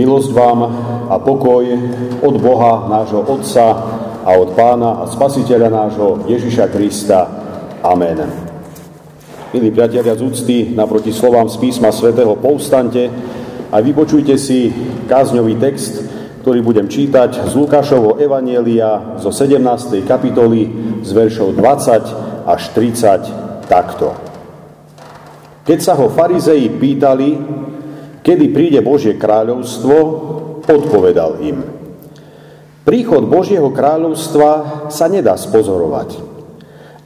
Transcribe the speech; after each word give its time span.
Milosť 0.00 0.32
vám 0.32 0.60
a 1.12 1.20
pokoj 1.20 1.60
od 2.24 2.34
Boha, 2.40 2.88
nášho 2.88 3.20
Otca 3.20 3.68
a 4.24 4.32
od 4.32 4.56
Pána 4.56 4.96
a 4.96 5.04
Spasiteľa 5.04 5.68
nášho 5.68 6.24
Ježiša 6.24 6.72
Krista. 6.72 7.28
Amen. 7.84 8.24
Milí 9.52 9.68
priatelia 9.68 10.16
z 10.16 10.24
úcty, 10.24 10.56
naproti 10.72 11.12
slovám 11.12 11.52
z 11.52 11.60
písma 11.60 11.92
svätého 11.92 12.32
povstante 12.40 13.12
a 13.68 13.76
vypočujte 13.84 14.40
si 14.40 14.72
kázňový 15.04 15.60
text, 15.60 16.00
ktorý 16.48 16.64
budem 16.64 16.88
čítať 16.88 17.44
z 17.44 17.52
Lukášovho 17.60 18.16
Evanielia 18.16 19.20
zo 19.20 19.28
17. 19.28 20.00
kapitoly 20.08 20.62
z 21.04 21.10
veršov 21.12 21.60
20 21.60 22.48
až 22.48 22.62
30 22.72 23.68
takto. 23.68 24.16
Keď 25.68 25.78
sa 25.84 25.92
ho 25.92 26.08
farizei 26.08 26.72
pýtali, 26.72 27.36
kedy 28.20 28.44
príde 28.52 28.80
Božie 28.84 29.16
kráľovstvo, 29.16 29.96
odpovedal 30.70 31.42
im. 31.42 31.58
Príchod 32.86 33.28
Božieho 33.28 33.70
kráľovstva 33.70 34.88
sa 34.88 35.06
nedá 35.10 35.36
spozorovať. 35.36 36.16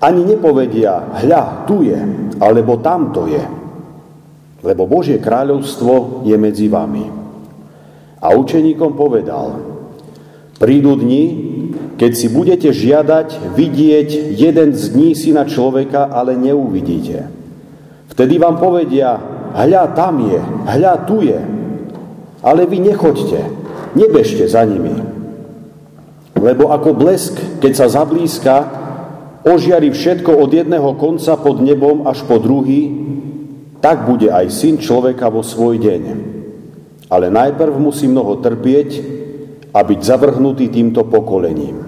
Ani 0.04 0.22
nepovedia, 0.22 1.00
hľa, 1.24 1.64
tu 1.64 1.80
je, 1.82 1.96
alebo 2.38 2.78
tamto 2.84 3.24
je. 3.24 3.40
Lebo 4.64 4.88
Božie 4.88 5.20
kráľovstvo 5.20 6.24
je 6.28 6.36
medzi 6.36 6.68
vami. 6.68 7.04
A 8.20 8.32
učeníkom 8.32 8.96
povedal, 8.96 9.60
prídu 10.56 10.96
dni, 10.96 11.24
keď 12.00 12.12
si 12.16 12.32
budete 12.32 12.72
žiadať 12.72 13.52
vidieť 13.52 14.08
jeden 14.32 14.72
z 14.72 14.82
dní 14.92 15.10
syna 15.12 15.44
človeka, 15.44 16.08
ale 16.08 16.36
neuvidíte. 16.36 17.28
Vtedy 18.08 18.38
vám 18.40 18.56
povedia, 18.62 19.20
hľa 19.54 19.94
tam 19.94 20.18
je, 20.26 20.42
hľa 20.66 20.94
tu 21.06 21.22
je. 21.22 21.38
Ale 22.42 22.66
vy 22.66 22.82
nechoďte, 22.82 23.40
nebežte 23.94 24.44
za 24.50 24.66
nimi. 24.66 24.98
Lebo 26.34 26.74
ako 26.74 26.92
blesk, 26.92 27.38
keď 27.62 27.72
sa 27.72 27.86
zablízka, 27.88 28.68
ožiari 29.46 29.94
všetko 29.94 30.34
od 30.34 30.50
jedného 30.50 30.98
konca 30.98 31.38
pod 31.38 31.62
nebom 31.62 32.04
až 32.04 32.26
po 32.26 32.42
druhý, 32.42 32.90
tak 33.78 34.04
bude 34.10 34.28
aj 34.28 34.50
syn 34.50 34.76
človeka 34.82 35.30
vo 35.30 35.46
svoj 35.46 35.78
deň. 35.78 36.02
Ale 37.08 37.30
najprv 37.30 37.78
musí 37.78 38.10
mnoho 38.10 38.42
trpieť 38.42 38.90
a 39.70 39.80
byť 39.86 40.00
zavrhnutý 40.02 40.68
týmto 40.68 41.06
pokolením. 41.06 41.86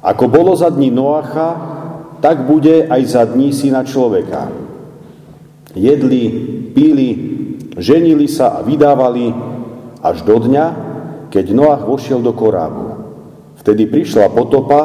Ako 0.00 0.24
bolo 0.26 0.56
za 0.56 0.72
dní 0.72 0.88
Noacha, 0.88 1.78
tak 2.24 2.44
bude 2.48 2.88
aj 2.88 3.02
za 3.04 3.22
dní 3.24 3.52
syna 3.52 3.84
človeka 3.84 4.69
jedli, 5.74 6.24
píli, 6.74 7.10
ženili 7.76 8.26
sa 8.26 8.58
a 8.58 8.64
vydávali 8.66 9.30
až 10.00 10.22
do 10.26 10.36
dňa, 10.40 10.66
keď 11.30 11.44
Noach 11.54 11.82
vošiel 11.86 12.18
do 12.24 12.34
korábu. 12.34 12.86
Vtedy 13.60 13.86
prišla 13.86 14.32
potopa 14.32 14.80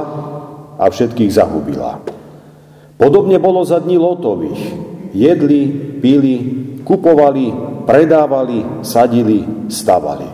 a 0.76 0.86
všetkých 0.92 1.32
zahubila. 1.32 2.04
Podobne 2.96 3.40
bolo 3.40 3.64
za 3.64 3.80
dní 3.80 3.96
Lotových. 3.96 4.62
Jedli, 5.16 5.68
pili, 6.04 6.36
kupovali, 6.84 7.52
predávali, 7.88 8.84
sadili, 8.84 9.72
stavali. 9.72 10.28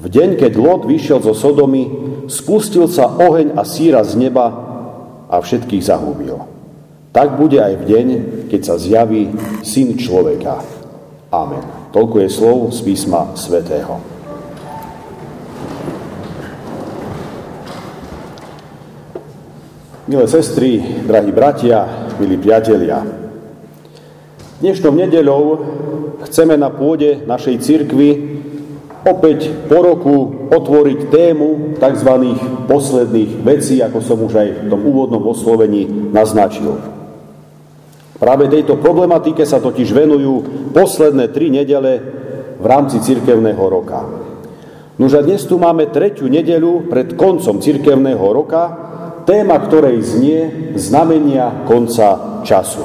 V 0.00 0.04
deň, 0.08 0.40
keď 0.40 0.52
Lot 0.56 0.88
vyšiel 0.88 1.20
zo 1.20 1.36
Sodomy, 1.36 1.84
spustil 2.32 2.88
sa 2.88 3.12
oheň 3.20 3.52
a 3.52 3.68
síra 3.68 4.00
z 4.00 4.16
neba 4.16 4.48
a 5.28 5.36
všetkých 5.36 5.84
zahubil. 5.84 6.59
Tak 7.10 7.42
bude 7.42 7.58
aj 7.58 7.74
v 7.74 7.84
deň, 7.90 8.06
keď 8.46 8.60
sa 8.62 8.78
zjaví 8.78 9.34
Syn 9.66 9.98
človeka. 9.98 10.62
Amen. 11.34 11.90
Toľko 11.90 12.22
je 12.22 12.28
slov 12.30 12.58
z 12.70 12.86
písma 12.86 13.34
svätého. 13.34 13.98
Milé 20.06 20.26
sestry, 20.30 21.02
drahí 21.02 21.34
bratia, 21.34 22.06
milí 22.22 22.38
priatelia, 22.38 23.02
dnešnou 24.62 24.94
nedeľou 24.94 25.42
chceme 26.30 26.54
na 26.54 26.70
pôde 26.70 27.26
našej 27.26 27.56
cirkvi 27.58 28.10
opäť 29.02 29.50
po 29.66 29.82
roku 29.82 30.16
otvoriť 30.50 31.10
tému 31.10 31.74
tzv. 31.74 32.10
posledných 32.70 33.42
vecí, 33.42 33.82
ako 33.82 33.98
som 33.98 34.18
už 34.22 34.34
aj 34.34 34.48
v 34.62 34.68
tom 34.70 34.82
úvodnom 34.86 35.26
oslovení 35.26 35.90
naznačil. 36.14 36.99
Práve 38.20 38.52
tejto 38.52 38.76
problematike 38.76 39.48
sa 39.48 39.64
totiž 39.64 39.96
venujú 39.96 40.34
posledné 40.76 41.32
tri 41.32 41.48
nedele 41.48 41.92
v 42.60 42.64
rámci 42.68 43.00
cirkevného 43.00 43.64
roka. 43.64 44.04
Nož 45.00 45.16
a 45.16 45.24
dnes 45.24 45.40
tu 45.48 45.56
máme 45.56 45.88
tretiu 45.88 46.28
nedeľu 46.28 46.84
pred 46.92 47.16
koncom 47.16 47.64
cirkevného 47.64 48.20
roka, 48.20 48.62
téma 49.24 49.56
ktorej 49.64 50.04
znie 50.04 50.40
znamenia 50.76 51.64
konca 51.64 52.44
času. 52.44 52.84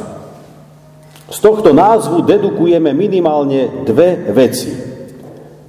Z 1.28 1.38
tohto 1.44 1.76
názvu 1.76 2.24
dedukujeme 2.24 2.96
minimálne 2.96 3.84
dve 3.84 4.32
veci. 4.32 4.72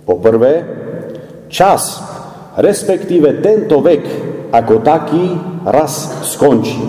Po 0.07 0.23
prvé, 0.23 0.63
čas, 1.51 1.99
respektíve 2.55 3.43
tento 3.43 3.83
vek 3.83 4.05
ako 4.55 4.75
taký 4.87 5.25
raz 5.67 6.23
skončí. 6.23 6.87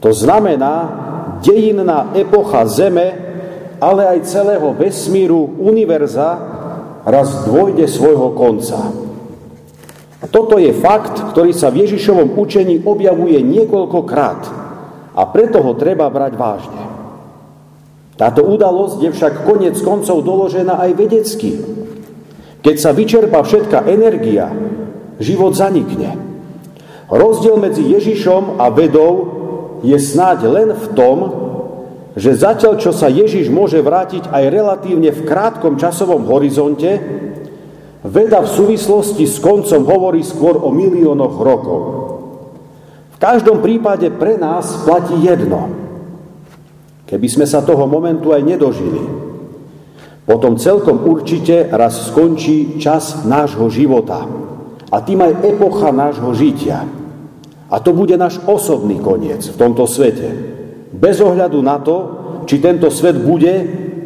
To 0.00 0.08
znamená, 0.16 1.04
dejinná 1.44 2.16
epocha 2.16 2.64
Zeme, 2.64 3.12
ale 3.76 4.08
aj 4.16 4.26
celého 4.26 4.72
vesmíru, 4.72 5.60
univerza, 5.60 6.40
raz 7.04 7.44
dôjde 7.44 7.84
svojho 7.84 8.32
konca. 8.32 8.80
Toto 10.32 10.56
je 10.56 10.72
fakt, 10.72 11.20
ktorý 11.36 11.52
sa 11.52 11.68
v 11.68 11.84
Ježišovom 11.84 12.32
učení 12.40 12.80
objavuje 12.88 13.44
niekoľkokrát 13.44 14.40
a 15.12 15.22
preto 15.28 15.60
ho 15.60 15.76
treba 15.76 16.08
brať 16.08 16.32
vážne. 16.32 16.82
Táto 18.16 18.46
udalosť 18.46 19.04
je 19.04 19.10
však 19.12 19.44
konec 19.44 19.76
koncov 19.84 20.24
doložená 20.24 20.80
aj 20.80 20.90
vedecky. 20.96 21.60
Keď 22.64 22.76
sa 22.80 22.96
vyčerpa 22.96 23.44
všetká 23.44 23.84
energia, 23.84 24.48
život 25.20 25.52
zanikne. 25.52 26.16
Rozdiel 27.12 27.60
medzi 27.60 27.84
Ježišom 27.84 28.56
a 28.56 28.72
vedou 28.72 29.43
je 29.84 29.98
snáď 30.00 30.48
len 30.48 30.68
v 30.72 30.86
tom, 30.96 31.18
že 32.16 32.32
zatiaľ, 32.32 32.80
čo 32.80 32.94
sa 32.94 33.12
Ježiš 33.12 33.52
môže 33.52 33.82
vrátiť 33.84 34.32
aj 34.32 34.44
relatívne 34.48 35.10
v 35.12 35.24
krátkom 35.26 35.76
časovom 35.76 36.24
horizonte, 36.30 36.96
veda 38.06 38.40
v 38.40 38.48
súvislosti 38.48 39.28
s 39.28 39.42
koncom 39.42 39.82
hovorí 39.84 40.24
skôr 40.24 40.56
o 40.56 40.72
miliónoch 40.72 41.36
rokov. 41.36 41.80
V 43.14 43.16
každom 43.18 43.60
prípade 43.60 44.08
pre 44.14 44.40
nás 44.40 44.86
platí 44.86 45.20
jedno. 45.20 45.68
Keby 47.04 47.28
sme 47.28 47.46
sa 47.46 47.60
toho 47.60 47.84
momentu 47.84 48.32
aj 48.32 48.42
nedožili, 48.42 49.02
potom 50.24 50.56
celkom 50.56 51.04
určite 51.04 51.68
raz 51.68 52.08
skončí 52.08 52.80
čas 52.80 53.28
nášho 53.28 53.68
života 53.68 54.24
a 54.88 54.96
tým 55.04 55.20
aj 55.20 55.44
epocha 55.44 55.92
nášho 55.92 56.32
žitia. 56.32 57.03
A 57.74 57.82
to 57.82 57.90
bude 57.90 58.14
náš 58.14 58.38
osobný 58.46 59.02
koniec 59.02 59.42
v 59.50 59.58
tomto 59.58 59.90
svete. 59.90 60.30
Bez 60.94 61.18
ohľadu 61.18 61.58
na 61.58 61.82
to, 61.82 61.96
či 62.46 62.62
tento 62.62 62.86
svet 62.86 63.18
bude 63.18 63.50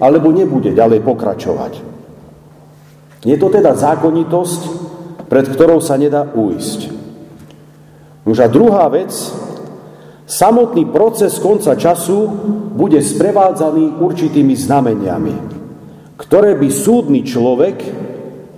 alebo 0.00 0.32
nebude 0.32 0.72
ďalej 0.72 1.04
pokračovať. 1.04 1.72
Je 3.28 3.36
to 3.36 3.52
teda 3.52 3.76
zákonitosť, 3.76 4.60
pred 5.28 5.44
ktorou 5.52 5.84
sa 5.84 6.00
nedá 6.00 6.24
uísť. 6.32 6.96
Už 8.24 8.40
a 8.40 8.48
druhá 8.48 8.88
vec, 8.88 9.12
samotný 10.24 10.88
proces 10.88 11.36
konca 11.36 11.76
času 11.76 12.24
bude 12.72 13.04
sprevádzaný 13.04 14.00
určitými 14.00 14.56
znameniami, 14.56 15.36
ktoré 16.16 16.56
by 16.56 16.68
súdny 16.72 17.20
človek 17.20 17.76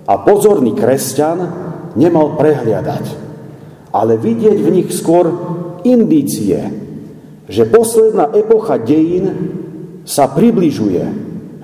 a 0.06 0.14
pozorný 0.22 0.70
kresťan 0.78 1.38
nemal 1.98 2.38
prehliadať 2.38 3.29
ale 3.90 4.14
vidieť 4.18 4.58
v 4.58 4.72
nich 4.80 4.88
skôr 4.94 5.30
indície, 5.82 6.58
že 7.50 7.66
posledná 7.66 8.30
epocha 8.30 8.78
dejín 8.78 9.26
sa 10.06 10.30
približuje, 10.30 11.02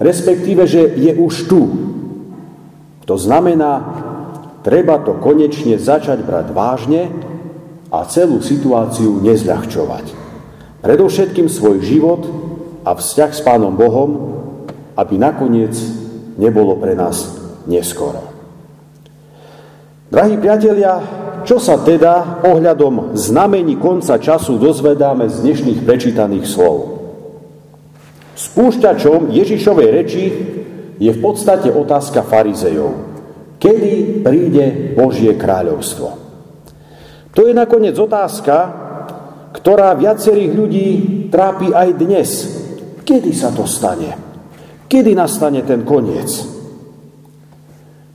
respektíve, 0.02 0.66
že 0.66 0.94
je 0.98 1.12
už 1.14 1.34
tu. 1.46 1.62
To 3.06 3.14
znamená, 3.14 3.86
treba 4.66 4.98
to 4.98 5.14
konečne 5.22 5.78
začať 5.78 6.26
brať 6.26 6.50
vážne 6.50 7.14
a 7.94 8.02
celú 8.10 8.42
situáciu 8.42 9.22
nezľahčovať. 9.22 10.06
Predovšetkým 10.82 11.46
svoj 11.46 11.86
život 11.86 12.22
a 12.82 12.98
vzťah 12.98 13.30
s 13.30 13.40
Pánom 13.46 13.78
Bohom, 13.78 14.10
aby 14.98 15.14
nakoniec 15.18 15.74
nebolo 16.34 16.74
pre 16.82 16.98
nás 16.98 17.38
neskoro. 17.70 18.22
Drahí 20.10 20.38
priatelia, 20.38 21.02
čo 21.46 21.62
sa 21.62 21.78
teda 21.78 22.42
ohľadom 22.42 23.14
znamení 23.14 23.78
konca 23.78 24.18
času 24.18 24.58
dozvedáme 24.58 25.30
z 25.30 25.46
dnešných 25.46 25.80
prečítaných 25.86 26.42
slov? 26.42 26.76
Spúšťačom 28.34 29.30
Ježišovej 29.30 29.88
reči 29.94 30.24
je 30.98 31.10
v 31.14 31.20
podstate 31.22 31.70
otázka 31.70 32.26
farizejov. 32.26 32.90
Kedy 33.62 34.26
príde 34.26 34.92
Božie 34.98 35.38
kráľovstvo? 35.38 36.08
To 37.32 37.40
je 37.46 37.54
nakoniec 37.54 37.94
otázka, 37.94 38.56
ktorá 39.54 39.94
viacerých 39.94 40.52
ľudí 40.52 40.88
trápi 41.30 41.70
aj 41.70 41.88
dnes. 41.94 42.28
Kedy 43.06 43.30
sa 43.32 43.54
to 43.54 43.64
stane? 43.64 44.18
Kedy 44.90 45.14
nastane 45.14 45.62
ten 45.62 45.86
koniec? 45.86 46.28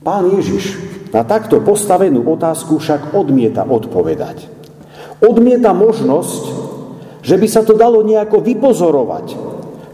Pán 0.04 0.28
Ježiš 0.30 0.78
na 1.12 1.22
takto 1.28 1.60
postavenú 1.60 2.24
otázku 2.24 2.80
však 2.80 3.12
odmieta 3.12 3.68
odpovedať. 3.68 4.48
Odmieta 5.20 5.76
možnosť, 5.76 6.42
že 7.22 7.36
by 7.38 7.46
sa 7.46 7.62
to 7.62 7.76
dalo 7.76 8.02
nejako 8.02 8.40
vypozorovať, 8.42 9.26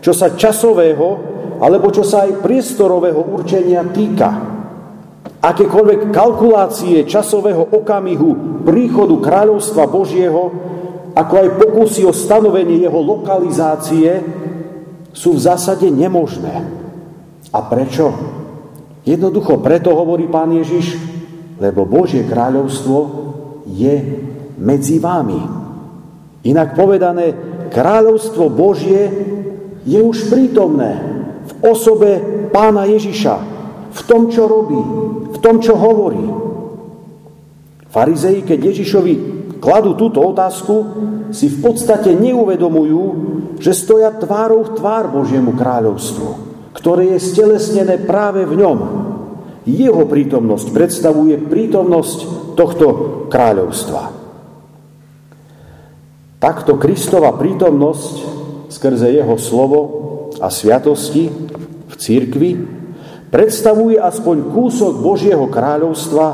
čo 0.01 0.13
sa 0.15 0.33
časového 0.33 1.37
alebo 1.59 1.91
čo 1.91 2.07
sa 2.07 2.25
aj 2.25 2.41
priestorového 2.41 3.19
určenia 3.35 3.83
týka 3.91 4.59
akékoľvek 5.39 6.11
kalkulácie 6.11 7.07
časového 7.07 7.71
okamihu 7.71 8.63
príchodu 8.67 9.15
kráľovstva 9.23 9.87
Božieho, 9.87 10.51
ako 11.15 11.35
aj 11.35 11.49
pokusy 11.63 12.03
o 12.07 12.13
stanovenie 12.15 12.83
jeho 12.83 12.99
lokalizácie, 12.99 14.23
sú 15.15 15.35
v 15.35 15.41
zásade 15.43 15.87
nemožné. 15.91 16.63
A 17.55 17.59
prečo? 17.65 18.13
Jednoducho 19.09 19.65
preto 19.65 19.97
hovorí 19.97 20.29
pán 20.29 20.53
Ježiš, 20.53 21.01
lebo 21.57 21.89
Božie 21.89 22.29
kráľovstvo 22.29 22.99
je 23.73 23.95
medzi 24.61 25.01
vámi. 25.01 25.41
Inak 26.45 26.77
povedané, 26.77 27.33
kráľovstvo 27.73 28.53
Božie 28.53 29.09
je 29.89 29.97
už 29.97 30.29
prítomné 30.29 30.93
v 31.49 31.53
osobe 31.65 32.21
pána 32.53 32.85
Ježiša, 32.85 33.35
v 33.97 34.01
tom, 34.05 34.29
čo 34.29 34.45
robí, 34.45 34.81
v 35.33 35.39
tom, 35.41 35.65
čo 35.65 35.73
hovorí. 35.73 36.25
Farizei, 37.89 38.45
keď 38.45 38.77
Ježišovi 38.77 39.15
kladú 39.57 39.97
túto 39.97 40.21
otázku, 40.21 40.77
si 41.33 41.49
v 41.49 41.59
podstate 41.65 42.13
neuvedomujú, 42.13 43.05
že 43.57 43.73
stoja 43.73 44.13
tvárou 44.13 44.65
v 44.69 44.75
tvár 44.77 45.09
Božiemu 45.13 45.57
kráľovstvu, 45.57 46.29
ktoré 46.77 47.17
je 47.17 47.19
stelesnené 47.21 48.01
práve 48.01 48.45
v 48.45 48.55
ňom. 48.61 48.79
Jeho 49.67 50.07
prítomnosť 50.07 50.67
predstavuje 50.71 51.35
prítomnosť 51.39 52.19
tohto 52.55 52.87
kráľovstva. 53.33 54.03
Takto 56.39 56.79
Kristova 56.79 57.35
prítomnosť 57.35 58.15
skrze 58.71 59.11
jeho 59.11 59.35
slovo 59.41 59.81
a 60.39 60.47
sviatosti 60.53 61.27
v 61.89 61.95
církvi 61.99 62.51
predstavuje 63.29 63.99
aspoň 63.99 64.37
kúsok 64.55 65.03
Božieho 65.03 65.51
kráľovstva 65.51 66.27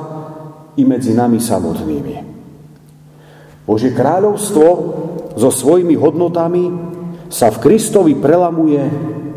i 0.77 0.83
medzi 0.85 1.17
nami 1.17 1.41
samotnými. 1.41 2.15
Božie 3.65 3.97
kráľovstvo 3.97 4.67
so 5.35 5.51
svojimi 5.51 5.97
hodnotami 5.97 6.65
sa 7.33 7.49
v 7.49 7.65
Kristovi 7.65 8.13
prelamuje 8.15 8.85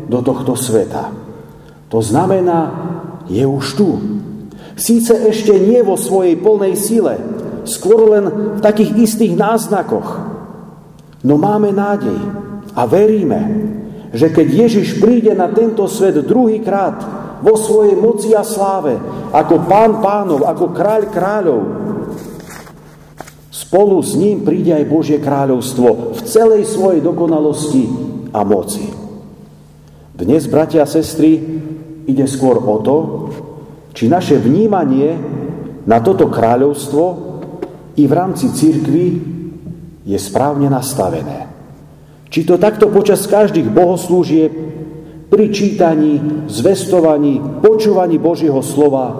do 0.06 0.20
tohto 0.20 0.52
sveta. 0.52 1.10
To 1.88 2.04
znamená, 2.04 2.68
je 3.28 3.44
už 3.44 3.64
tu. 3.76 3.88
Síce 4.74 5.12
ešte 5.14 5.52
nie 5.54 5.84
vo 5.84 6.00
svojej 6.00 6.38
plnej 6.40 6.74
sile, 6.74 7.14
skôr 7.68 8.08
len 8.16 8.24
v 8.56 8.60
takých 8.64 8.96
istých 8.96 9.34
náznakoch. 9.36 10.08
No 11.22 11.36
máme 11.36 11.74
nádej 11.74 12.18
a 12.72 12.82
veríme, 12.88 13.40
že 14.14 14.32
keď 14.32 14.46
Ježiš 14.66 15.02
príde 15.02 15.36
na 15.36 15.52
tento 15.52 15.84
svet 15.90 16.16
druhýkrát, 16.24 17.28
vo 17.38 17.54
svojej 17.54 17.94
moci 17.94 18.34
a 18.34 18.42
sláve, 18.42 18.98
ako 19.30 19.54
pán 19.70 20.02
pánov, 20.02 20.42
ako 20.42 20.74
kráľ 20.74 21.02
kráľov. 21.10 21.62
Spolu 23.50 24.02
s 24.02 24.18
ním 24.18 24.42
príde 24.42 24.74
aj 24.74 24.90
Božie 24.90 25.18
kráľovstvo 25.22 26.18
v 26.18 26.20
celej 26.26 26.66
svojej 26.66 26.98
dokonalosti 27.04 27.84
a 28.32 28.42
moci. 28.42 28.90
Dnes, 30.18 30.50
bratia 30.50 30.82
a 30.82 30.88
sestry, 30.90 31.38
ide 32.08 32.24
skôr 32.24 32.56
o 32.56 32.76
to, 32.80 32.96
či 33.92 34.08
naše 34.08 34.40
vnímanie 34.40 35.12
na 35.84 36.00
toto 36.00 36.32
kráľovstvo 36.32 37.04
i 38.00 38.08
v 38.08 38.12
rámci 38.12 38.48
církvy 38.48 39.06
je 40.08 40.16
správne 40.16 40.72
nastavené. 40.72 41.52
Či 42.32 42.48
to 42.48 42.56
takto 42.56 42.88
počas 42.88 43.28
každých 43.28 43.68
bohoslúžieb 43.68 44.52
pri 45.28 45.44
čítaní, 45.52 46.44
zvestovaní, 46.48 47.60
počúvaní 47.60 48.16
Božieho 48.16 48.64
slova, 48.64 49.12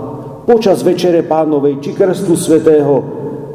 počas 0.49 0.81
Večere 0.81 1.21
Pánovej 1.25 1.85
či 1.85 1.93
Krstu 1.93 2.37
Svetého, 2.37 2.95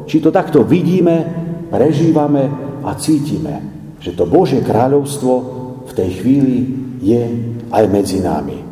či 0.06 0.22
to 0.22 0.30
takto 0.30 0.62
vidíme, 0.62 1.26
prežívame 1.74 2.46
a 2.86 2.94
cítime, 2.94 3.54
že 3.98 4.14
to 4.14 4.30
Božie 4.30 4.62
kráľovstvo 4.62 5.32
v 5.90 5.92
tej 5.94 6.10
chvíli 6.22 6.56
je 7.02 7.22
aj 7.74 7.84
medzi 7.90 8.22
nami. 8.22 8.63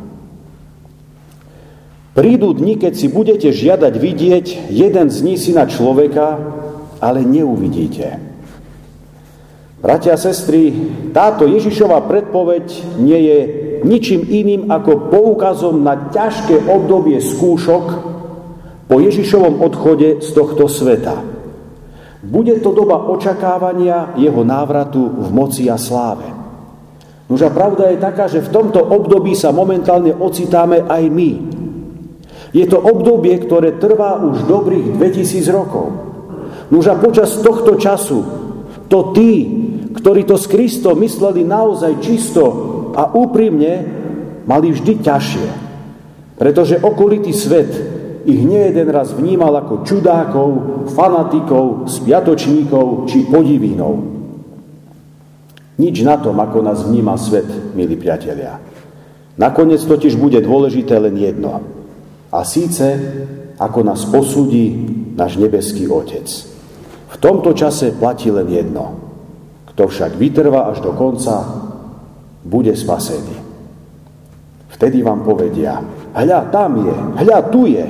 Prídu 2.13 2.53
dni, 2.53 2.77
keď 2.77 2.93
si 2.93 3.09
budete 3.09 3.49
žiadať 3.49 3.93
vidieť 3.97 4.45
jeden 4.69 5.07
z 5.09 5.17
ní 5.25 5.33
syna 5.33 5.65
človeka, 5.65 6.37
ale 7.01 7.25
neuvidíte. 7.25 8.21
Bratia 9.81 10.15
a 10.15 10.21
sestry, 10.21 10.71
táto 11.11 11.49
Ježišova 11.49 12.05
predpoveď 12.05 12.65
nie 13.01 13.19
je 13.19 13.39
ničím 13.83 14.23
iným 14.29 14.69
ako 14.69 15.11
poukazom 15.11 15.81
na 15.81 16.07
ťažké 16.13 16.69
obdobie 16.69 17.17
skúšok 17.19 17.85
po 18.87 18.95
Ježišovom 19.01 19.59
odchode 19.59 20.21
z 20.21 20.29
tohto 20.31 20.69
sveta. 20.69 21.17
Bude 22.23 22.61
to 22.63 22.71
doba 22.71 23.09
očakávania 23.11 24.15
jeho 24.15 24.45
návratu 24.47 25.01
v 25.01 25.29
moci 25.33 25.67
a 25.67 25.75
sláve. 25.75 26.29
Nož 27.27 27.43
pravda 27.51 27.89
je 27.89 27.97
taká, 27.99 28.29
že 28.29 28.45
v 28.45 28.53
tomto 28.53 28.79
období 28.79 29.35
sa 29.35 29.49
momentálne 29.49 30.13
ocitáme 30.15 30.85
aj 30.87 31.03
my. 31.11 31.31
Je 32.53 32.69
to 32.69 32.77
obdobie, 32.77 33.33
ktoré 33.41 33.81
trvá 33.81 34.21
už 34.21 34.45
dobrých 34.45 34.93
2000 34.95 35.49
rokov. 35.49 35.89
Nož 36.69 36.85
a 36.93 36.95
počas 36.95 37.33
tohto 37.41 37.81
času 37.81 38.21
to 38.87 39.09
tí, 39.17 39.33
ktorí 39.97 40.21
to 40.29 40.37
s 40.37 40.45
Kristom 40.45 41.01
mysleli 41.01 41.41
naozaj 41.41 41.97
čisto 42.05 42.43
a 42.93 43.09
úprimne 43.09 43.81
mali 44.45 44.69
vždy 44.69 45.01
ťažšie. 45.01 45.47
Pretože 46.37 46.77
okolitý 46.77 47.33
svet 47.33 47.73
ich 48.23 48.41
nie 48.45 48.69
jeden 48.69 48.87
raz 48.93 49.11
vnímal 49.11 49.51
ako 49.57 49.83
čudákov, 49.83 50.49
fanatikov, 50.93 51.89
spiatočníkov 51.89 53.09
či 53.09 53.27
podivínov. 53.27 53.93
Nič 55.73 56.05
na 56.05 56.21
tom, 56.21 56.37
ako 56.37 56.61
nás 56.61 56.85
vníma 56.85 57.17
svet, 57.17 57.49
milí 57.73 57.97
priatelia. 57.97 58.61
Nakoniec 59.41 59.81
totiž 59.81 60.13
bude 60.21 60.37
dôležité 60.37 61.01
len 61.01 61.17
jedno. 61.17 61.65
A 62.33 62.41
síce, 62.41 62.97
ako 63.61 63.79
nás 63.85 64.09
posúdi 64.09 64.73
náš 65.13 65.37
nebeský 65.37 65.85
Otec. 65.85 66.25
V 67.13 67.15
tomto 67.21 67.53
čase 67.53 67.93
platí 67.93 68.33
len 68.33 68.49
jedno. 68.49 68.97
Kto 69.69 69.85
však 69.85 70.17
vytrvá 70.17 70.73
až 70.73 70.81
do 70.81 70.97
konca, 70.97 71.45
bude 72.41 72.73
spasený. 72.73 73.37
Vtedy 74.73 75.05
vám 75.05 75.21
povedia, 75.21 75.77
hľa, 76.17 76.49
tam 76.49 76.81
je, 76.81 76.97
hľa, 77.21 77.39
tu 77.53 77.69
je. 77.69 77.85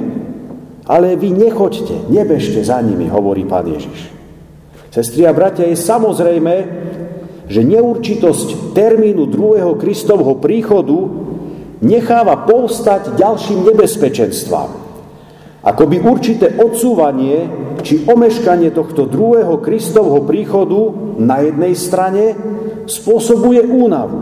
Ale 0.84 1.16
vy 1.16 1.32
nechoďte, 1.32 2.12
nebežte 2.12 2.60
za 2.60 2.84
nimi, 2.84 3.08
hovorí 3.08 3.48
pán 3.48 3.64
Ježiš. 3.72 4.12
Sestri 4.92 5.24
a 5.24 5.32
bratia, 5.32 5.72
je 5.72 5.80
samozrejme, 5.80 6.56
že 7.48 7.64
neurčitosť 7.64 8.76
termínu 8.76 9.26
druhého 9.32 9.80
Kristovho 9.80 10.38
príchodu 10.38 11.00
necháva 11.84 12.48
povstať 12.48 13.20
ďalším 13.20 13.68
nebezpečenstvám. 13.68 14.72
Akoby 15.64 16.04
určité 16.04 16.56
odsúvanie 16.60 17.48
či 17.84 18.04
omeškanie 18.08 18.72
tohto 18.72 19.08
druhého 19.08 19.60
Kristovho 19.60 20.24
príchodu 20.24 20.92
na 21.20 21.44
jednej 21.44 21.76
strane 21.76 22.36
spôsobuje 22.88 23.64
únavu. 23.64 24.20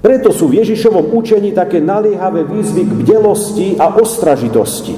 Preto 0.00 0.32
sú 0.32 0.48
v 0.48 0.64
Ježišovom 0.64 1.12
učení 1.12 1.52
také 1.52 1.76
naliehavé 1.76 2.48
výzvy 2.48 2.88
k 2.88 2.92
bdelosti 3.04 3.68
a 3.76 3.92
ostražitosti. 4.00 4.96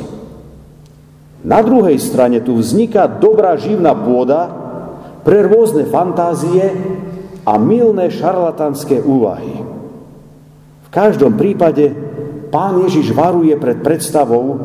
Na 1.43 1.59
druhej 1.59 1.99
strane 1.99 2.39
tu 2.39 2.55
vzniká 2.55 3.11
dobrá 3.11 3.59
živná 3.59 3.99
pôda 3.99 4.47
pre 5.27 5.43
rôzne 5.43 5.91
fantázie 5.91 6.71
a 7.43 7.59
milné 7.59 8.15
šarlatánske 8.15 9.03
úvahy. 9.03 9.62
Každom 10.93 11.41
prípade 11.41 11.89
pán 12.53 12.85
Ježiš 12.85 13.17
varuje 13.17 13.57
pred 13.57 13.81
predstavou, 13.81 14.61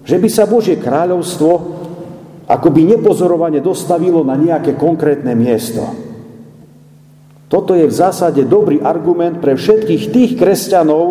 že 0.00 0.16
by 0.16 0.28
sa 0.32 0.48
Božie 0.48 0.80
kráľovstvo 0.80 1.52
akoby 2.48 2.96
nepozorovane 2.96 3.60
dostavilo 3.60 4.24
na 4.24 4.40
nejaké 4.40 4.72
konkrétne 4.76 5.36
miesto. 5.36 5.84
Toto 7.52 7.76
je 7.76 7.84
v 7.84 7.92
zásade 7.92 8.40
dobrý 8.48 8.80
argument 8.80 9.38
pre 9.38 9.52
všetkých 9.52 10.02
tých 10.10 10.32
kresťanov, 10.40 11.04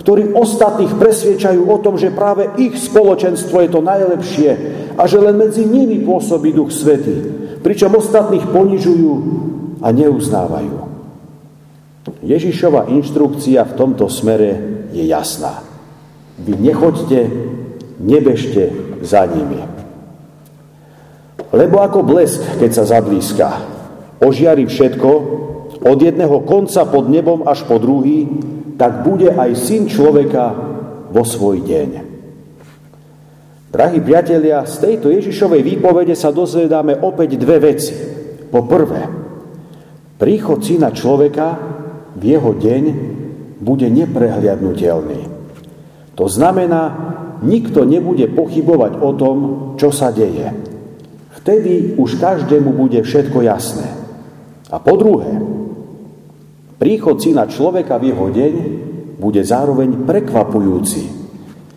ktorí 0.00 0.32
ostatných 0.32 0.96
presviečajú 0.96 1.62
o 1.68 1.76
tom, 1.78 2.00
že 2.00 2.10
práve 2.10 2.50
ich 2.58 2.74
spoločenstvo 2.74 3.62
je 3.62 3.70
to 3.70 3.84
najlepšie 3.84 4.50
a 4.96 5.02
že 5.04 5.20
len 5.20 5.38
medzi 5.38 5.68
nimi 5.68 6.02
pôsobí 6.02 6.56
Duch 6.56 6.72
Svety, 6.72 7.14
pričom 7.60 7.94
ostatných 7.94 8.48
ponižujú 8.48 9.12
a 9.84 9.88
neuznávajú. 9.92 10.81
Ježišova 12.22 12.86
inštrukcia 12.86 13.66
v 13.66 13.76
tomto 13.76 14.06
smere 14.06 14.50
je 14.94 15.02
jasná. 15.10 15.66
Vy 16.38 16.54
nechoďte, 16.54 17.20
nebežte 17.98 18.70
za 19.02 19.26
nimi. 19.26 19.58
Lebo 21.52 21.82
ako 21.82 22.06
blesk, 22.06 22.62
keď 22.62 22.70
sa 22.72 22.84
zablízka, 22.86 23.48
ožiari 24.22 24.64
všetko, 24.64 25.10
od 25.82 25.98
jedného 25.98 26.46
konca 26.46 26.86
pod 26.86 27.10
nebom 27.10 27.42
až 27.42 27.66
po 27.66 27.82
druhý, 27.82 28.30
tak 28.78 29.02
bude 29.02 29.34
aj 29.34 29.58
syn 29.58 29.90
človeka 29.90 30.54
vo 31.10 31.26
svoj 31.26 31.58
deň. 31.66 31.90
Drahí 33.72 33.98
priatelia, 34.04 34.62
z 34.68 34.76
tejto 34.78 35.10
Ježišovej 35.10 35.64
výpovede 35.64 36.14
sa 36.14 36.30
dozvedáme 36.30 37.02
opäť 37.02 37.40
dve 37.40 37.72
veci. 37.72 37.96
Po 38.52 38.68
prvé, 38.68 39.08
príchod 40.20 40.60
syna 40.60 40.92
človeka 40.92 41.71
v 42.22 42.24
jeho 42.38 42.54
deň 42.54 42.82
bude 43.58 43.90
neprehliadnutelný. 43.90 45.26
To 46.14 46.30
znamená, 46.30 46.82
nikto 47.42 47.82
nebude 47.82 48.30
pochybovať 48.30 49.02
o 49.02 49.10
tom, 49.18 49.36
čo 49.74 49.90
sa 49.90 50.14
deje. 50.14 50.54
Vtedy 51.42 51.98
už 51.98 52.22
každému 52.22 52.70
bude 52.70 53.02
všetko 53.02 53.42
jasné. 53.42 53.90
A 54.70 54.78
po 54.78 54.94
druhé, 54.94 55.42
Príchod 56.82 57.14
syna 57.22 57.46
človeka 57.46 57.94
v 58.02 58.10
jeho 58.10 58.26
deň 58.26 58.54
bude 59.22 59.38
zároveň 59.46 60.02
prekvapujúci. 60.02 61.14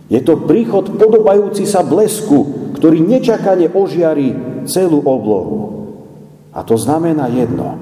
Je 0.09 0.17
to 0.25 0.49
príchod 0.49 0.97
podobajúci 0.97 1.69
sa 1.69 1.85
blesku, 1.85 2.73
ktorý 2.73 3.05
nečakane 3.05 3.69
ožiari 3.69 4.33
celú 4.65 5.05
oblohu. 5.05 5.57
A 6.57 6.65
to 6.65 6.73
znamená 6.73 7.29
jedno. 7.29 7.77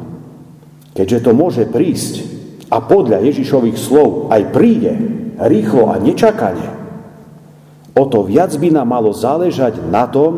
Keďže 0.92 1.24
to 1.24 1.32
môže 1.32 1.64
prísť 1.64 2.28
a 2.74 2.82
podľa 2.82 3.22
Ježišových 3.22 3.78
slov 3.78 4.34
aj 4.34 4.50
príde 4.50 4.98
rýchlo 5.38 5.94
a 5.94 6.02
nečakane, 6.02 6.74
o 7.94 8.04
to 8.10 8.26
viac 8.26 8.50
by 8.58 8.74
nám 8.74 8.90
malo 8.90 9.14
záležať 9.14 9.78
na 9.94 10.10
tom, 10.10 10.34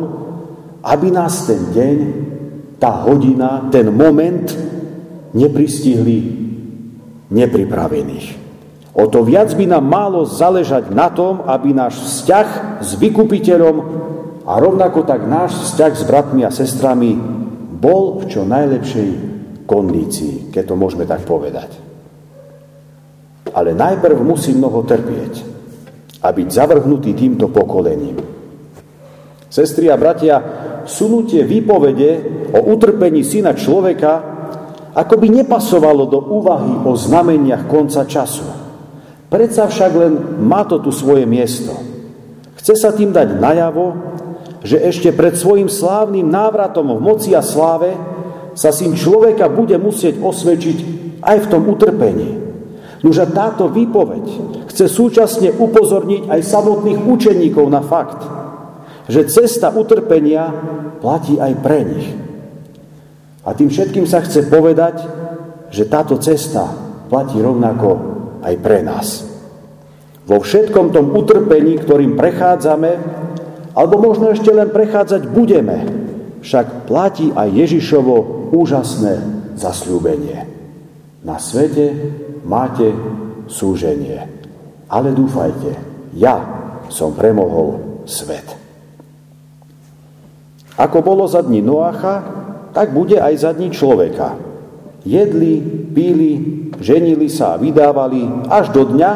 aby 0.84 1.08
nás 1.08 1.48
ten 1.48 1.72
deň, 1.72 1.96
tá 2.76 3.08
hodina, 3.08 3.72
ten 3.72 3.88
moment 3.88 4.52
nepristihli 5.32 6.44
nepripravených. 7.32 8.44
O 8.96 9.08
to 9.08 9.24
viac 9.24 9.52
by 9.56 9.64
nám 9.68 9.84
málo 9.88 10.28
záležať 10.28 10.92
na 10.92 11.08
tom, 11.08 11.40
aby 11.48 11.72
náš 11.72 12.00
vzťah 12.00 12.80
s 12.84 12.96
vykupiteľom 13.00 13.76
a 14.44 14.52
rovnako 14.60 15.08
tak 15.08 15.24
náš 15.24 15.56
vzťah 15.72 15.92
s 15.92 16.04
bratmi 16.04 16.44
a 16.44 16.52
sestrami 16.52 17.16
bol 17.76 18.20
v 18.20 18.24
čo 18.28 18.44
najlepšej 18.44 19.10
kondícii, 19.68 20.52
keď 20.52 20.64
to 20.72 20.74
môžeme 20.76 21.04
tak 21.04 21.24
povedať. 21.28 21.85
Ale 23.56 23.72
najprv 23.72 24.20
musí 24.20 24.52
mnoho 24.52 24.84
trpieť 24.84 25.34
a 26.20 26.28
byť 26.28 26.48
zavrhnutý 26.52 27.16
týmto 27.16 27.48
pokolením. 27.48 28.20
Sestri 29.48 29.88
a 29.88 29.96
bratia, 29.96 30.36
sunutie 30.84 31.40
výpovede 31.48 32.10
o 32.52 32.76
utrpení 32.76 33.24
syna 33.24 33.56
človeka 33.56 34.36
ako 34.96 35.14
by 35.20 35.28
nepasovalo 35.44 36.08
do 36.08 36.20
úvahy 36.40 36.72
o 36.88 36.96
znameniach 36.96 37.68
konca 37.68 38.08
času. 38.08 38.48
Predsa 39.28 39.68
však 39.68 39.92
len 39.92 40.12
má 40.40 40.64
to 40.64 40.80
tu 40.80 40.88
svoje 40.88 41.28
miesto. 41.28 41.76
Chce 42.56 42.80
sa 42.80 42.90
tým 42.96 43.12
dať 43.12 43.36
najavo, 43.36 43.86
že 44.64 44.80
ešte 44.80 45.12
pred 45.12 45.36
svojim 45.36 45.68
slávnym 45.68 46.24
návratom 46.24 46.96
v 46.96 47.04
moci 47.04 47.36
a 47.36 47.44
sláve 47.44 47.92
sa 48.56 48.72
syn 48.72 48.96
človeka 48.96 49.52
bude 49.52 49.76
musieť 49.76 50.16
osvedčiť 50.16 50.78
aj 51.20 51.36
v 51.44 51.50
tom 51.52 51.68
utrpení. 51.68 52.45
Nože 53.04 53.28
táto 53.32 53.68
výpoveď 53.68 54.24
chce 54.72 54.86
súčasne 54.88 55.52
upozorniť 55.52 56.32
aj 56.32 56.40
samotných 56.40 57.00
učeníkov 57.04 57.66
na 57.68 57.84
fakt, 57.84 58.24
že 59.06 59.28
cesta 59.28 59.70
utrpenia 59.70 60.48
platí 60.98 61.36
aj 61.36 61.52
pre 61.60 61.80
nich. 61.84 62.08
A 63.46 63.54
tým 63.54 63.70
všetkým 63.70 64.08
sa 64.08 64.24
chce 64.24 64.50
povedať, 64.50 65.06
že 65.70 65.86
táto 65.86 66.18
cesta 66.18 66.66
platí 67.06 67.38
rovnako 67.38 67.88
aj 68.42 68.54
pre 68.58 68.82
nás. 68.82 69.22
Vo 70.26 70.42
všetkom 70.42 70.90
tom 70.90 71.14
utrpení, 71.14 71.78
ktorým 71.78 72.18
prechádzame, 72.18 72.92
alebo 73.78 74.02
možno 74.02 74.34
ešte 74.34 74.50
len 74.50 74.74
prechádzať 74.74 75.30
budeme, 75.30 75.78
však 76.42 76.90
platí 76.90 77.30
aj 77.30 77.54
Ježišovo 77.54 78.50
úžasné 78.50 79.14
zasľúbenie. 79.54 80.38
Na 81.22 81.38
svete 81.38 81.94
máte 82.46 82.94
súženie. 83.50 84.22
Ale 84.86 85.10
dúfajte, 85.10 85.74
ja 86.14 86.38
som 86.86 87.10
premohol 87.12 88.02
svet. 88.06 88.46
Ako 90.78 91.02
bolo 91.02 91.26
za 91.26 91.42
dní 91.42 91.58
Noacha, 91.64 92.22
tak 92.70 92.94
bude 92.94 93.18
aj 93.18 93.34
za 93.34 93.50
dní 93.50 93.72
človeka. 93.72 94.38
Jedli, 95.02 95.58
píli, 95.90 96.32
ženili 96.78 97.26
sa 97.32 97.56
a 97.56 97.60
vydávali 97.60 98.46
až 98.46 98.70
do 98.70 98.84
dňa, 98.84 99.10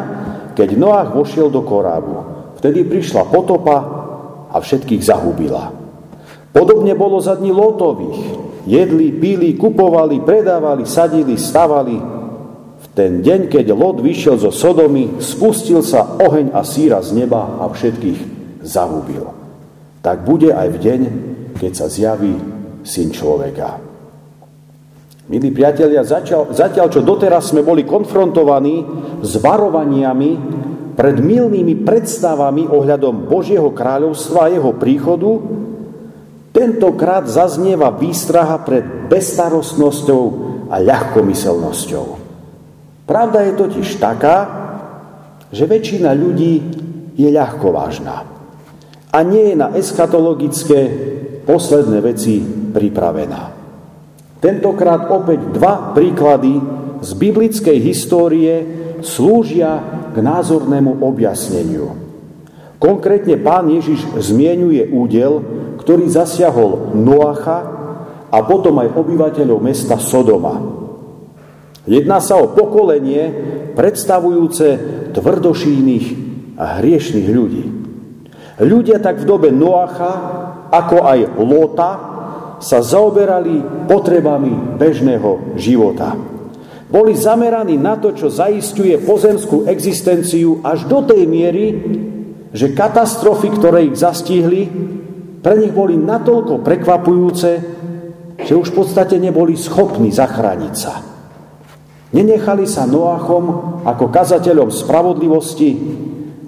keď 0.57 0.69
Noach 0.75 1.09
vošiel 1.13 1.47
do 1.53 1.61
korábu. 1.63 2.15
Vtedy 2.59 2.83
prišla 2.83 3.29
potopa 3.29 3.77
a 4.51 4.57
všetkých 4.59 5.03
zahubila. 5.05 5.71
Podobne 6.51 6.91
bolo 6.97 7.21
za 7.23 7.39
dní 7.39 7.53
Lotových. 7.53 8.19
Jedli, 8.67 9.13
píli, 9.15 9.55
kupovali, 9.55 10.21
predávali, 10.21 10.83
sadili, 10.83 11.39
stavali. 11.39 12.20
Ten 12.91 13.23
deň, 13.23 13.47
keď 13.47 13.71
Lot 13.71 14.03
vyšiel 14.03 14.35
zo 14.35 14.51
Sodomy, 14.51 15.23
spustil 15.23 15.79
sa 15.79 16.19
oheň 16.19 16.51
a 16.51 16.67
síra 16.67 16.99
z 16.99 17.15
neba 17.15 17.63
a 17.63 17.71
všetkých 17.71 18.19
zahubil. 18.67 19.31
Tak 20.03 20.27
bude 20.27 20.51
aj 20.51 20.67
v 20.75 20.77
deň, 20.77 21.01
keď 21.55 21.71
sa 21.71 21.87
zjaví 21.87 22.35
syn 22.83 23.15
človeka. 23.15 23.79
Milí 25.31 25.55
priatelia, 25.55 26.03
zatiaľ, 26.03 26.51
zatiaľ 26.51 26.91
čo 26.91 26.99
doteraz 26.99 27.55
sme 27.55 27.63
boli 27.63 27.87
konfrontovaní 27.87 28.83
s 29.23 29.39
varovaniami 29.39 30.31
pred 30.91 31.15
milnými 31.23 31.87
predstavami 31.87 32.67
ohľadom 32.67 33.31
Božieho 33.31 33.71
kráľovstva 33.71 34.39
a 34.45 34.51
jeho 34.51 34.75
príchodu, 34.75 35.31
tentokrát 36.51 37.23
zaznieva 37.31 37.95
výstraha 37.95 38.59
pred 38.67 39.07
bestarostnosťou 39.07 40.23
a 40.67 40.75
ľahkomyselnosťou. 40.83 42.20
Pravda 43.11 43.43
je 43.43 43.59
totiž 43.59 43.99
taká, 43.99 44.37
že 45.51 45.67
väčšina 45.67 46.15
ľudí 46.15 46.63
je 47.19 47.27
ľahkovážna 47.27 48.23
a 49.11 49.17
nie 49.27 49.51
je 49.51 49.55
na 49.59 49.75
eschatologické 49.75 50.79
posledné 51.43 51.99
veci 51.99 52.39
pripravená. 52.71 53.51
Tentokrát 54.39 55.11
opäť 55.11 55.43
dva 55.51 55.91
príklady 55.91 56.55
z 57.03 57.09
biblickej 57.19 57.77
histórie 57.83 58.53
slúžia 59.03 59.83
k 60.15 60.17
názornému 60.23 61.03
objasneniu. 61.03 61.91
Konkrétne 62.79 63.35
pán 63.43 63.67
Ježiš 63.75 64.07
zmienuje 64.23 64.87
údel, 64.87 65.43
ktorý 65.83 66.07
zasiahol 66.07 66.95
Noacha 66.95 67.59
a 68.31 68.37
potom 68.47 68.79
aj 68.79 68.95
obyvateľov 68.95 69.59
mesta 69.59 69.99
Sodoma. 69.99 70.80
Jedná 71.89 72.21
sa 72.21 72.37
o 72.37 72.53
pokolenie 72.53 73.33
predstavujúce 73.73 74.67
tvrdošínych 75.17 76.05
a 76.61 76.77
hriešných 76.77 77.27
ľudí. 77.33 77.65
Ľudia 78.61 79.01
tak 79.01 79.25
v 79.25 79.25
dobe 79.25 79.49
Noacha, 79.49 80.13
ako 80.69 80.97
aj 81.01 81.19
Lota, 81.41 81.91
sa 82.61 82.85
zaoberali 82.85 83.85
potrebami 83.89 84.77
bežného 84.77 85.57
života. 85.57 86.13
Boli 86.91 87.17
zameraní 87.17 87.81
na 87.81 87.97
to, 87.97 88.13
čo 88.13 88.29
zaistuje 88.29 89.01
pozemskú 89.01 89.65
existenciu 89.65 90.61
až 90.61 90.85
do 90.85 91.01
tej 91.01 91.25
miery, 91.25 91.65
že 92.53 92.77
katastrofy, 92.77 93.49
ktoré 93.57 93.89
ich 93.89 93.97
zastihli, 93.97 94.69
pre 95.41 95.57
nich 95.57 95.73
boli 95.73 95.97
natoľko 95.97 96.61
prekvapujúce, 96.61 97.51
že 98.45 98.53
už 98.53 98.69
v 98.69 98.77
podstate 98.77 99.17
neboli 99.17 99.57
schopní 99.57 100.13
zachrániť 100.13 100.75
sa. 100.77 101.10
Nenechali 102.11 102.67
sa 102.67 102.83
Noachom 102.83 103.79
ako 103.87 104.11
kazateľom 104.11 104.67
spravodlivosti 104.67 105.71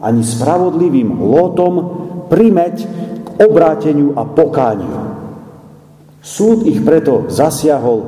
ani 0.04 0.20
spravodlivým 0.20 1.24
lótom 1.24 1.74
primeť 2.28 2.76
k 3.24 3.28
obráteniu 3.40 4.12
a 4.20 4.28
pokániu. 4.28 5.16
Súd 6.20 6.68
ich 6.68 6.84
preto 6.84 7.32
zasiahol 7.32 8.04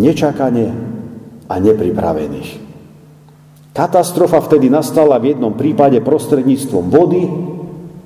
nečakane 0.00 0.72
a 1.44 1.54
nepripravených. 1.60 2.64
Katastrofa 3.74 4.40
vtedy 4.40 4.72
nastala 4.72 5.20
v 5.20 5.36
jednom 5.36 5.52
prípade 5.52 6.00
prostredníctvom 6.00 6.84
vody, 6.88 7.22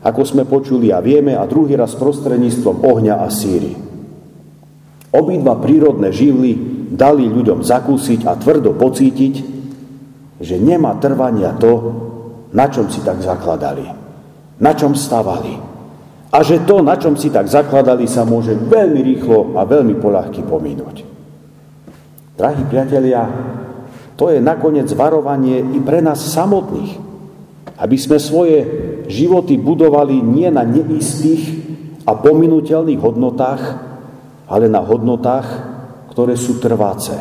ako 0.02 0.22
sme 0.26 0.42
počuli 0.48 0.90
a 0.90 0.98
vieme, 0.98 1.38
a 1.38 1.46
druhý 1.46 1.78
raz 1.78 1.94
prostredníctvom 1.94 2.82
ohňa 2.82 3.22
a 3.22 3.28
síry. 3.30 3.87
Obidva 5.08 5.56
prírodné 5.56 6.12
živly 6.12 6.56
dali 6.92 7.24
ľuďom 7.28 7.64
zakúsiť 7.64 8.28
a 8.28 8.36
tvrdo 8.36 8.76
pocítiť, 8.76 9.34
že 10.38 10.56
nemá 10.60 11.00
trvania 11.00 11.56
to, 11.56 11.72
na 12.52 12.68
čom 12.68 12.92
si 12.92 13.00
tak 13.00 13.20
zakladali, 13.24 13.88
na 14.60 14.72
čom 14.76 14.92
stavali. 14.92 15.54
A 16.28 16.44
že 16.44 16.60
to, 16.68 16.84
na 16.84 17.00
čom 17.00 17.16
si 17.16 17.32
tak 17.32 17.48
zakladali, 17.48 18.04
sa 18.04 18.28
môže 18.28 18.52
veľmi 18.52 19.00
rýchlo 19.00 19.56
a 19.56 19.64
veľmi 19.64 19.96
poľahky 19.96 20.44
pominúť. 20.44 20.96
Drahí 22.36 22.62
priatelia, 22.68 23.24
to 24.14 24.28
je 24.28 24.38
nakoniec 24.38 24.92
varovanie 24.92 25.64
i 25.72 25.80
pre 25.80 26.04
nás 26.04 26.20
samotných, 26.20 27.00
aby 27.80 27.96
sme 27.96 28.20
svoje 28.20 28.58
životy 29.08 29.56
budovali 29.56 30.20
nie 30.20 30.52
na 30.52 30.68
neistých 30.68 31.64
a 32.04 32.12
pominuteľných 32.12 33.00
hodnotách, 33.00 33.87
ale 34.48 34.66
na 34.66 34.80
hodnotách, 34.80 35.46
ktoré 36.10 36.34
sú 36.34 36.58
trváce 36.58 37.14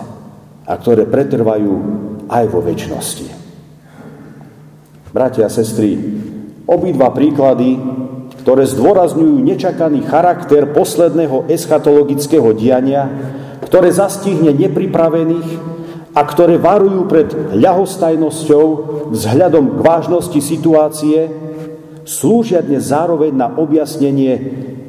a 0.64 0.74
ktoré 0.80 1.06
pretrvajú 1.06 1.74
aj 2.32 2.46
vo 2.48 2.60
väčšnosti. 2.64 3.28
Bratia 5.12 5.48
a 5.48 5.52
sestry, 5.52 5.96
obidva 6.68 7.12
príklady, 7.12 7.80
ktoré 8.44 8.64
zdôrazňujú 8.64 9.44
nečakaný 9.44 10.08
charakter 10.08 10.72
posledného 10.72 11.52
eschatologického 11.52 12.56
diania, 12.56 13.12
ktoré 13.64 13.92
zastihne 13.92 14.56
nepripravených, 14.56 15.78
a 16.18 16.26
ktoré 16.26 16.58
varujú 16.58 17.06
pred 17.06 17.30
ľahostajnosťou 17.54 18.66
vzhľadom 19.14 19.78
k 19.78 19.80
vážnosti 19.86 20.42
situácie, 20.42 21.30
slúžia 22.10 22.66
dnes 22.66 22.90
zároveň 22.90 23.38
na 23.38 23.54
objasnenie 23.54 24.34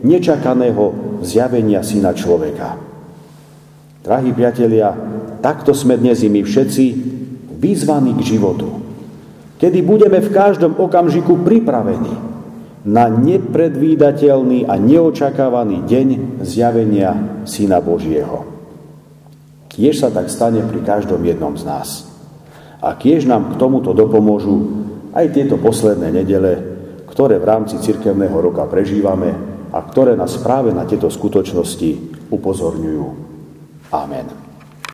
nečakaného 0.01 1.08
zjavenia 1.23 1.83
syna 1.83 2.15
človeka. 2.15 2.79
Drahí 4.05 4.31
priatelia, 4.33 4.95
takto 5.45 5.77
sme 5.77 5.99
dnes 5.99 6.23
i 6.25 6.33
my 6.33 6.41
všetci 6.41 6.85
vyzvaní 7.59 8.15
k 8.17 8.23
životu, 8.35 8.69
kedy 9.59 9.83
budeme 9.83 10.23
v 10.23 10.31
každom 10.31 10.79
okamžiku 10.79 11.43
pripravení 11.43 12.15
na 12.89 13.11
nepredvídateľný 13.11 14.65
a 14.65 14.79
neočakávaný 14.79 15.85
deň 15.85 16.09
zjavenia 16.47 17.43
Syna 17.45 17.83
Božieho. 17.83 18.47
Kiež 19.69 20.01
sa 20.01 20.09
tak 20.09 20.33
stane 20.33 20.63
pri 20.65 20.81
každom 20.87 21.21
jednom 21.21 21.59
z 21.59 21.67
nás. 21.69 22.09
A 22.79 22.95
kiež 22.95 23.27
nám 23.27 23.55
k 23.55 23.59
tomuto 23.59 23.91
dopomôžu 23.91 24.87
aj 25.13 25.35
tieto 25.35 25.59
posledné 25.59 26.15
nedele, 26.15 26.53
ktoré 27.11 27.43
v 27.43 27.49
rámci 27.51 27.83
cirkevného 27.83 28.39
roka 28.39 28.63
prežívame 28.71 29.35
a 29.73 29.79
ktoré 29.85 30.17
nás 30.17 30.41
práve 30.41 30.73
na 30.73 30.89
tieto 30.89 31.13
skutočnosti 31.13 31.91
upozorňujú. 32.33 33.07
Amen. 33.93 34.48